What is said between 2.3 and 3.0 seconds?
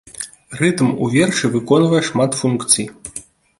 функцый.